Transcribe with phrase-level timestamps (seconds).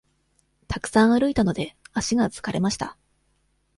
[0.67, 2.97] たくさん歩いたので、足が疲れました。